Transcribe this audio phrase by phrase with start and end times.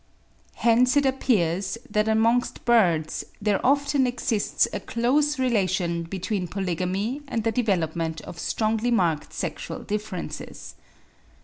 [0.55, 7.43] Hence it appears that amongst birds there often exists a close relation between polygamy and
[7.43, 10.73] the development of strongly marked sexual differences.